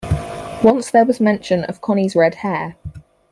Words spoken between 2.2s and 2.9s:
hair.